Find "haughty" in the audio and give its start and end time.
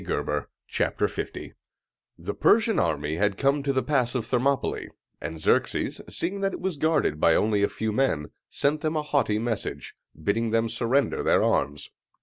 9.03-9.37